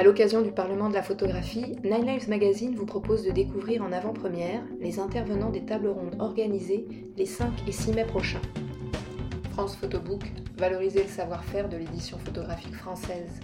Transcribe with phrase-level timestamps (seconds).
[0.00, 3.92] À l'occasion du Parlement de la photographie, Nine Lives Magazine vous propose de découvrir en
[3.92, 6.86] avant-première les intervenants des tables rondes organisées
[7.18, 8.40] les 5 et 6 mai prochains.
[9.50, 10.22] France Photobook,
[10.56, 13.40] valoriser le savoir-faire de l'édition photographique française.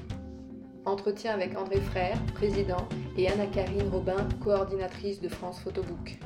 [0.86, 2.88] Entretien avec André Frère, président,
[3.18, 6.18] et Anna-Karine Robin, coordinatrice de France Photobook.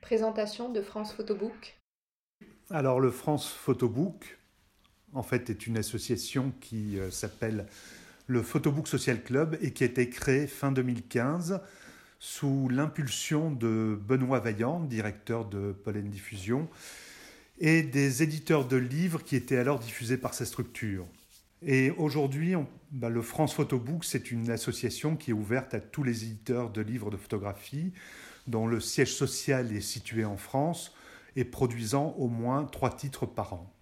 [0.00, 1.78] Présentation de France Photobook.
[2.70, 4.38] Alors le France Photobook,
[5.14, 7.66] en fait, est une association qui euh, s'appelle
[8.26, 11.60] le Photobook Social Club et qui a été créée fin 2015
[12.18, 16.68] sous l'impulsion de Benoît Vaillant, directeur de Pollen Diffusion,
[17.58, 21.06] et des éditeurs de livres qui étaient alors diffusés par sa structure.
[21.62, 22.54] Et aujourd'hui,
[22.90, 26.80] bah, le France Photobook, c'est une association qui est ouverte à tous les éditeurs de
[26.80, 27.92] livres de photographie,
[28.46, 30.94] dont le siège social est situé en France
[31.36, 33.73] et produisant au moins trois titres par an.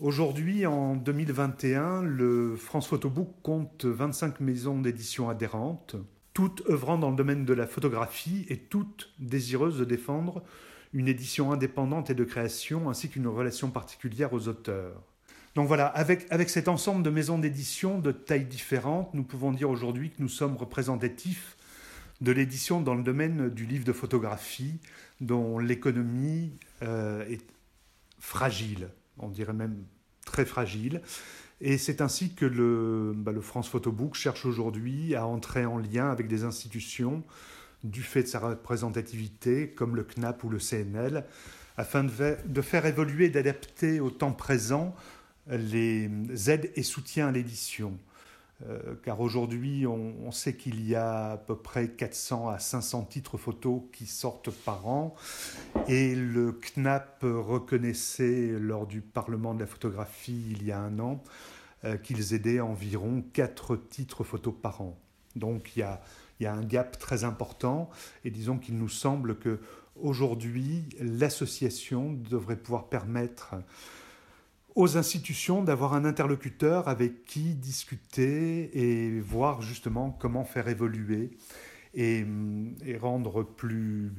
[0.00, 5.96] Aujourd'hui, en 2021, le France Photobook compte 25 maisons d'édition adhérentes,
[6.34, 10.44] toutes œuvrant dans le domaine de la photographie et toutes désireuses de défendre
[10.92, 15.02] une édition indépendante et de création, ainsi qu'une relation particulière aux auteurs.
[15.56, 20.10] Donc voilà, avec, cet ensemble de maisons d'édition de tailles différentes, nous pouvons dire aujourd'hui
[20.10, 21.56] que nous sommes représentatifs
[22.20, 24.78] de l'édition dans le domaine du livre de photographie,
[25.20, 26.52] dont l'économie
[26.82, 27.44] euh, est
[28.20, 28.90] fragile,
[29.20, 29.84] on dirait même
[30.24, 31.02] très fragile.
[31.60, 36.10] Et c'est ainsi que le, bah, le France Photobook cherche aujourd'hui à entrer en lien
[36.10, 37.24] avec des institutions
[37.84, 41.24] du fait de sa représentativité, comme le CNAP ou le CNL,
[41.76, 44.94] afin de faire évoluer et d'adapter au temps présent
[45.48, 46.10] les
[46.50, 47.96] aides et soutiens à l'édition.
[48.66, 53.38] Euh, car aujourd'hui, on, sait qu'il y a à peu près 400 à 500 titres
[53.38, 55.14] photos qui sortent par an,
[55.86, 61.22] et le CNAP reconnaissait lors du Parlement de la photographie il y a un an
[61.84, 64.98] euh, qu'ils aidaient environ 4 titres photos par an.
[65.36, 66.00] Donc il y a,
[66.40, 67.88] y a un gap très important,
[68.24, 69.60] et disons qu'il nous semble que
[70.00, 73.54] aujourd'hui, l'association devrait pouvoir permettre
[74.74, 81.30] aux institutions d'avoir un interlocuteur avec qui discuter et voir justement comment faire évoluer
[81.94, 82.24] et,
[83.00, 84.12] rendre plus,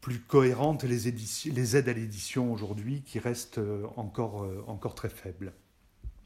[0.00, 1.12] plus cohérentes les,
[1.52, 3.60] les aides à l'édition aujourd'hui qui restent
[3.96, 5.52] encore, encore très faibles.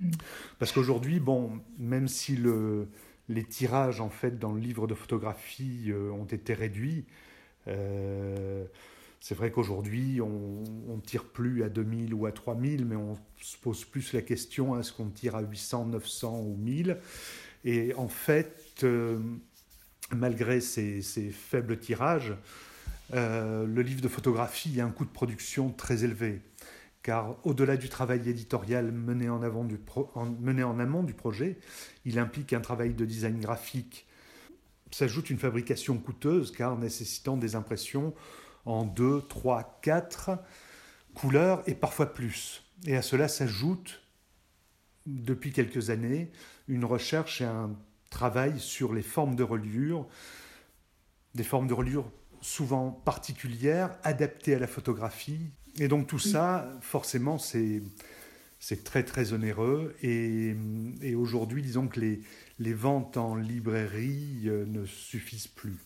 [0.01, 0.11] Mm.
[0.59, 2.89] Parce qu'aujourd'hui, bon, même si le,
[3.29, 7.05] les tirages en fait dans le livre de photographie euh, ont été réduits,
[7.67, 8.65] euh,
[9.21, 13.57] c'est vrai qu'aujourd'hui, on ne tire plus à 2000 ou à 3000, mais on se
[13.57, 16.99] pose plus la question est-ce qu'on tire à 800, 900 ou 1000
[17.65, 19.19] Et en fait, euh,
[20.15, 21.03] malgré ces,
[21.33, 22.35] faibles tirages,
[23.15, 26.41] euh, le livre de photographie a un coût de production très élevé.
[27.03, 29.41] Car au-delà du travail éditorial mené en,
[30.41, 31.59] mené en amont du projet,
[32.05, 34.07] il implique un travail de design graphique.
[34.91, 38.15] S'ajoute une fabrication coûteuse car nécessitant des impressions
[38.69, 40.39] en deux, trois, quatre
[41.15, 42.63] couleurs et parfois plus.
[42.87, 44.03] Et à cela s'ajoute,
[45.07, 46.31] depuis quelques années,
[46.69, 47.75] une recherche et un
[48.11, 50.07] travail sur les formes de reliure,
[51.35, 55.51] des formes de reliure souvent particulières, adaptées à la photographie.
[55.79, 57.83] Et donc tout ça, forcément, c'est
[58.85, 60.55] très très onéreux et,
[61.15, 62.21] aujourd'hui disons que les,
[62.59, 65.79] les, ventes en librairie euh, ne suffisent plus.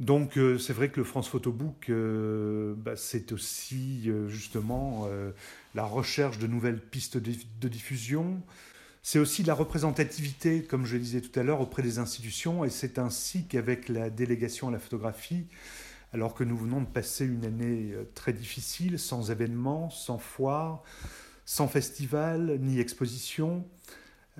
[0.00, 5.08] Donc euh, c'est vrai que le France Photobook, euh, bah, c'est aussi euh, justement
[5.74, 8.40] la recherche de nouvelles pistes de, diffusion.
[9.02, 12.64] C'est aussi la représentativité, comme je le disais tout à l'heure, auprès des institutions.
[12.64, 15.46] Et c'est ainsi qu'avec la délégation à la photographie,
[16.12, 20.82] alors que nous venons de passer une année très difficile, sans événements, sans foires,
[21.44, 23.64] sans festival, ni exposition,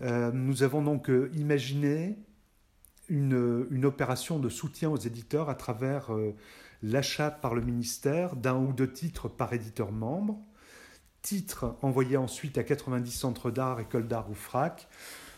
[0.03, 2.19] nous avons donc imaginé
[3.09, 6.35] une, opération de soutien aux éditeurs à travers euh,
[6.83, 10.39] l'achat par le ministère d'un ou deux titres par éditeur membre,
[11.23, 14.89] titres envoyés ensuite à 90 centres d'art, écoles d'art ou FRAC,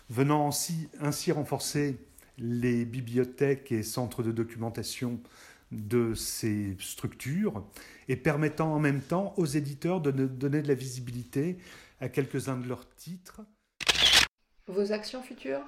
[0.09, 1.99] venant ainsi, ainsi renforcer
[2.39, 5.21] les bibliothèques et centres de documentation
[5.71, 7.65] de ces structures
[8.09, 11.59] et permettant en même temps aux éditeurs de donner de la visibilité
[12.01, 13.43] à quelques-uns de leurs titres.
[14.67, 15.63] Vos actions futures?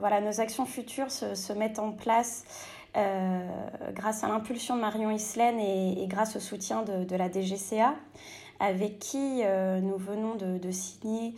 [0.00, 2.44] Voilà, nos actions futures se, mettent en place
[2.96, 3.40] euh,
[3.94, 7.96] grâce à l'impulsion de Marion Islaine et, grâce au soutien de, la DGCA,
[8.60, 11.34] avec qui euh, nous venons de, signer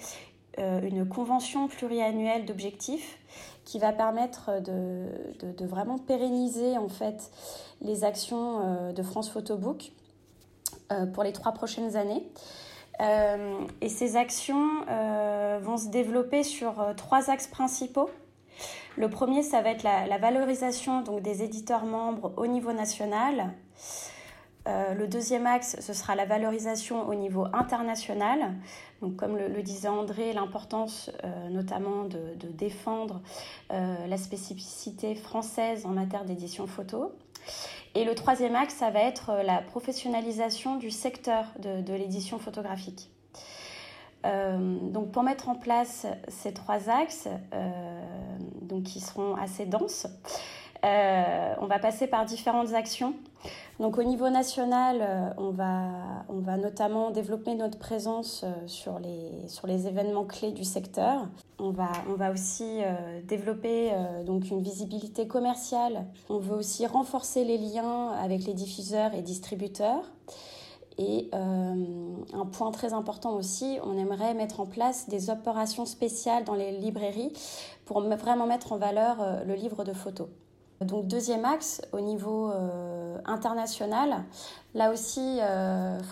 [0.58, 3.18] euh, une convention pluriannuelle d'objectifs
[3.64, 7.30] qui va permettre de, vraiment pérenniser en fait
[7.80, 9.90] les actions de France Photobook
[11.14, 12.30] pour les trois prochaines années.
[13.80, 14.84] et ces actions
[15.62, 18.10] vont se développer sur trois axes principaux.
[18.96, 23.52] Le premier, ça va être la, valorisation des éditeurs membres au niveau national.
[24.69, 28.54] Euh, le deuxième axe, ce sera la valorisation au niveau international.
[29.16, 33.22] Comme le, disait André, l'importance euh, notamment de, défendre
[33.72, 37.12] euh, la spécificité française en matière d'édition photo.
[37.94, 43.10] Et le troisième axe, ça va être la professionnalisation du secteur de l'édition photographique.
[44.22, 47.26] Donc pour mettre en place ces trois axes,
[48.70, 50.06] donc qui seront assez denses,
[50.84, 53.14] euh, on va passer par différentes actions.
[53.78, 55.88] Donc au niveau national, on, va,
[56.28, 61.26] on va notamment développer notre présence sur les, sur les événements clés du secteur.
[61.58, 62.81] On va, on va aussi
[63.25, 63.90] développer
[64.26, 66.05] donc une visibilité commerciale.
[66.28, 70.05] On veut aussi renforcer les liens avec les diffuseurs et distributeurs.
[71.00, 71.75] Et euh,
[72.35, 76.73] un point très important aussi, on aimerait mettre en place des opérations spéciales dans les
[76.73, 77.32] librairies
[77.87, 80.29] pour vraiment mettre en valeur euh, le livre de photos.
[80.82, 84.25] Donc deuxième axe, au niveau euh, international,
[84.75, 85.38] là aussi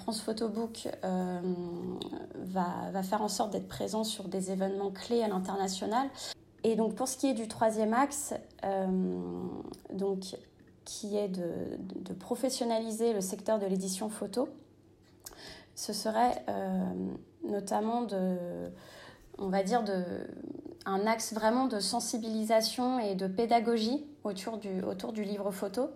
[0.03, 0.89] France Photobook
[2.35, 6.09] va, faire en sorte d'être présent sur des événements clés à l'international.
[6.65, 8.35] Et donc pour ce qui est du troisième axe,
[9.91, 10.37] donc,
[10.85, 14.51] qui est de professionnaliser le secteur de l'édition photo,
[15.79, 16.91] ce serait euh,
[17.45, 18.05] notamment
[19.39, 19.85] on va dire,
[20.85, 25.91] un axe vraiment de sensibilisation et de pédagogie autour du, livre photo.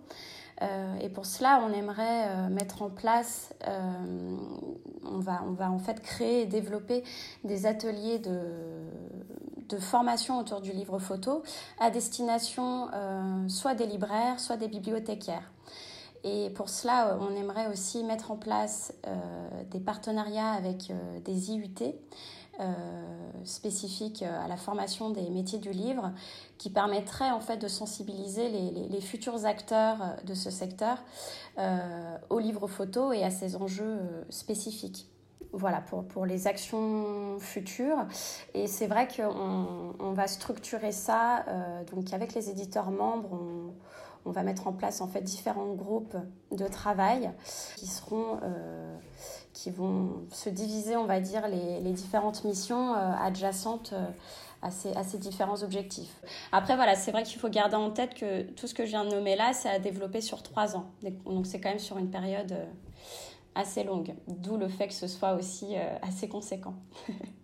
[0.61, 6.43] Euh, et pour cela, on aimerait euh, mettre en place, on, va, en fait créer
[6.43, 7.03] et développer
[7.43, 11.43] des ateliers de formation autour du livre photo
[11.77, 12.87] à destination
[13.49, 15.52] soit des libraires, soit des bibliothécaires.
[16.23, 19.15] Et pour cela, euh, on aimerait aussi mettre en place euh,
[19.71, 21.93] des partenariats avec euh, des IUT
[23.45, 26.11] spécifiques à la formation des métiers du livre
[26.59, 31.03] qui permettraient en fait de sensibiliser les, futurs acteurs de ce secteur
[32.29, 33.97] au livre photo et à ses enjeux
[34.29, 35.07] spécifiques
[35.51, 38.05] voilà pour, pour les actions futures.
[38.53, 41.43] Et c'est vrai qu'on on va structurer ça
[41.91, 43.73] donc avec les éditeurs membres.
[44.25, 46.15] On va mettre en place en fait différents groupes
[46.51, 47.31] de travail
[47.77, 48.95] qui seront euh,
[49.53, 54.05] qui vont se diviser, on va dire, les, différentes missions euh, adjacentes euh,
[54.61, 56.21] à, ces, à, ces, différents objectifs.
[56.51, 59.05] Après, voilà, c'est vrai qu'il faut garder en tête que tout ce que je viens
[59.05, 60.85] de nommer là, c'est à développer sur trois ans.
[61.25, 62.55] Donc, c'est quand même sur une période
[63.55, 66.73] assez longue, d'où le fait que ce soit aussi assez conséquent.